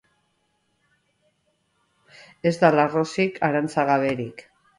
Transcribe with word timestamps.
Ez 2.53 2.55
da 2.65 2.73
larrosik, 2.79 3.39
arantza 3.51 3.87
gaberik. 3.93 4.45